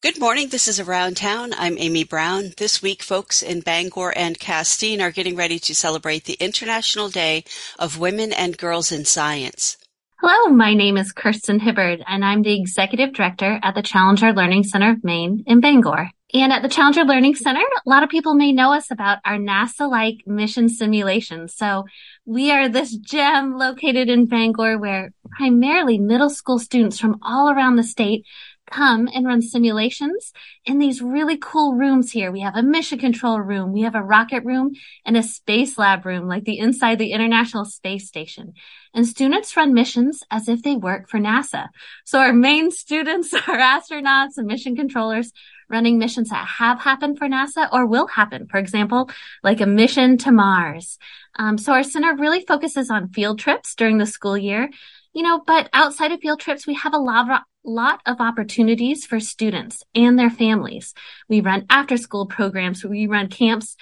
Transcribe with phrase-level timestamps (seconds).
[0.00, 0.50] Good morning.
[0.50, 1.52] This is Around Town.
[1.58, 2.52] I'm Amy Brown.
[2.56, 7.42] This week, folks in Bangor and Castine are getting ready to celebrate the International Day
[7.80, 9.76] of Women and Girls in Science.
[10.20, 14.62] Hello, my name is Kirsten Hibbard, and I'm the Executive Director at the Challenger Learning
[14.62, 16.10] Center of Maine in Bangor.
[16.32, 19.38] And at the Challenger Learning Center, a lot of people may know us about our
[19.38, 21.56] NASA-like mission simulations.
[21.56, 21.86] So
[22.24, 27.76] we are this gem located in Bangor where primarily middle school students from all around
[27.76, 28.26] the state
[28.70, 30.32] come and run simulations
[30.64, 32.30] in these really cool rooms here.
[32.30, 34.72] We have a mission control room, we have a rocket room,
[35.04, 38.54] and a space lab room, like the inside the International Space Station.
[38.94, 41.68] And students run missions as if they work for NASA.
[42.04, 45.32] So our main students are astronauts and mission controllers
[45.68, 48.46] running missions that have happened for NASA or will happen.
[48.46, 49.10] For example,
[49.42, 50.98] like a mission to Mars.
[51.36, 54.70] Um, so our center really focuses on field trips during the school year
[55.12, 59.04] you know, but outside of field trips, we have a lot of, lot of opportunities
[59.04, 60.94] for students and their families.
[61.28, 63.76] We run after school programs, we run camps,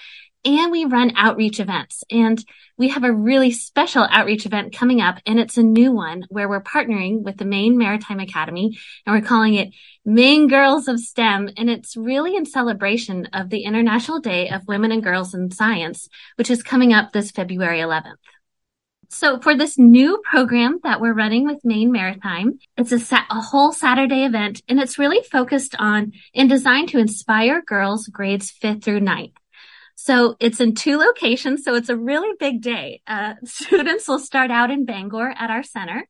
[0.47, 2.05] and we run outreach events.
[2.11, 2.43] And
[2.79, 6.49] we have a really special outreach event coming up, and it's a new one where
[6.49, 11.51] we're partnering with the Maine Maritime Academy, and we're calling it Maine Girls of STEM.
[11.57, 16.09] And it's really in celebration of the International Day of Women and Girls in Science,
[16.37, 18.15] which is coming up this February 11th.
[19.09, 23.41] So for this new program that we're running with Maine Maritime, it's a, sa- a
[23.41, 28.85] whole Saturday event and it's really focused on and designed to inspire girls grades fifth
[28.85, 29.33] through ninth.
[29.95, 31.65] So it's in two locations.
[31.65, 33.03] So it's a really big day.
[33.07, 36.07] Uh, students will start out in Bangor at our center.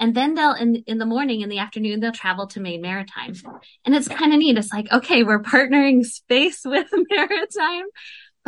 [0.00, 3.34] And then they'll, in, in the morning, in the afternoon, they'll travel to Maine Maritime.
[3.84, 4.56] And it's kind of neat.
[4.56, 7.86] It's like, okay, we're partnering space with Maritime.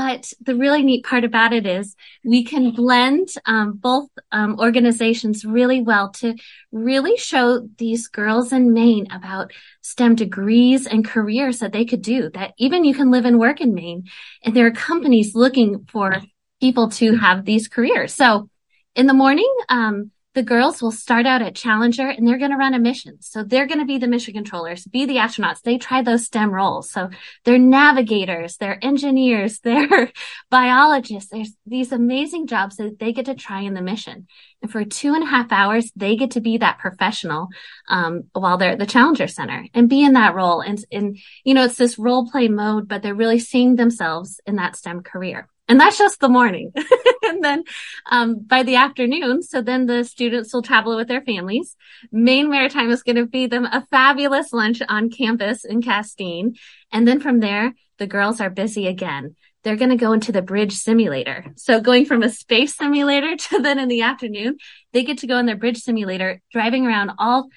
[0.01, 5.45] But the really neat part about it is we can blend um, both um, organizations
[5.45, 6.37] really well to
[6.73, 12.31] really show these girls in Maine about STEM degrees and careers that they could do.
[12.31, 14.05] That even you can live and work in Maine,
[14.43, 16.17] and there are companies looking for
[16.63, 18.15] people to have these careers.
[18.15, 18.49] So
[18.97, 22.57] in the morning, um, the girls will start out at Challenger and they're going to
[22.57, 23.21] run a mission.
[23.21, 25.63] So they're going to be the mission controllers, be the astronauts.
[25.63, 26.89] They try those STEM roles.
[26.91, 27.11] So
[27.45, 30.13] they're navigators, they're engineers, they're
[30.49, 31.31] biologists.
[31.31, 34.29] There's these amazing jobs that they get to try in the mission.
[34.63, 37.49] And for two and a half hours, they get to be that professional,
[37.89, 40.61] um, while they're at the Challenger Center and be in that role.
[40.61, 44.57] And, and, you know, it's this role play mode, but they're really seeing themselves in
[44.57, 45.49] that STEM career.
[45.71, 46.73] And that's just the morning.
[47.23, 47.63] and then
[48.11, 51.77] um, by the afternoon, so then the students will travel with their families.
[52.11, 56.57] Maine Maritime is going to feed them a fabulous lunch on campus in Castine.
[56.91, 59.37] And then from there, the girls are busy again.
[59.63, 61.47] They're going to go into the bridge simulator.
[61.55, 64.57] So going from a space simulator to then in the afternoon,
[64.93, 67.49] they get to go in their bridge simulator, driving around all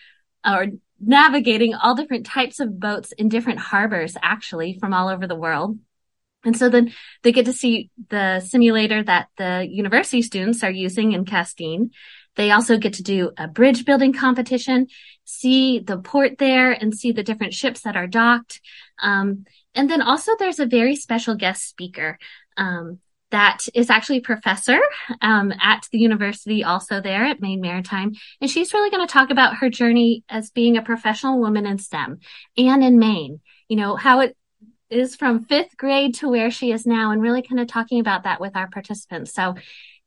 [0.45, 0.67] or
[1.01, 5.79] navigating all different types of boats in different harbors, actually from all over the world.
[6.43, 6.93] And so then
[7.23, 11.91] they get to see the simulator that the university students are using in Castine.
[12.35, 14.87] They also get to do a bridge building competition,
[15.23, 18.59] see the port there and see the different ships that are docked.
[19.01, 19.45] Um,
[19.75, 22.17] and then also there's a very special guest speaker.
[22.57, 22.99] Um,
[23.31, 24.79] that is actually a professor
[25.21, 28.13] um, at the university also there at Maine Maritime.
[28.39, 31.79] And she's really going to talk about her journey as being a professional woman in
[31.79, 32.19] STEM
[32.57, 33.41] and in Maine.
[33.67, 34.37] You know, how it
[34.93, 38.23] is from fifth grade to where she is now and really kind of talking about
[38.23, 39.33] that with our participants.
[39.33, 39.55] So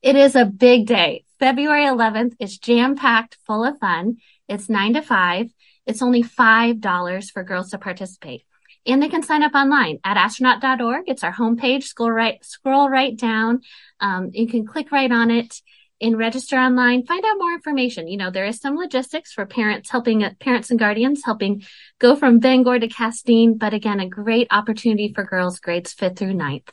[0.01, 1.23] it is a big day.
[1.39, 4.17] February 11th is jam packed full of fun.
[4.47, 5.51] It's nine to five.
[5.85, 8.43] It's only $5 for girls to participate.
[8.85, 11.03] And they can sign up online at astronaut.org.
[11.07, 11.83] It's our homepage.
[11.83, 13.61] Scroll right, scroll right down.
[13.99, 15.61] Um, you can click right on it
[16.01, 18.07] and register online, find out more information.
[18.07, 21.63] You know, there is some logistics for parents helping parents and guardians helping
[21.99, 26.33] go from Bangor to Castine, but again, a great opportunity for girls grades fifth through
[26.33, 26.71] ninth.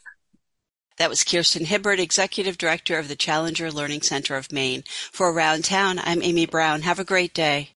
[0.96, 4.84] That was Kirsten Hibbard, Executive Director of the Challenger Learning Center of Maine.
[5.10, 6.82] For Around Town, I'm Amy Brown.
[6.82, 7.70] Have a great day.